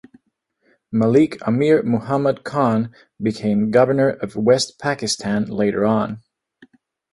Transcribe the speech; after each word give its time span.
Malik 0.91 1.37
Amir 1.45 1.83
Muhammad 1.83 2.43
Khan 2.43 2.91
became 3.21 3.69
governor 3.69 4.09
of 4.09 4.35
West 4.35 4.79
Pakistan 4.79 5.45
later 5.45 5.85
on. 5.85 6.23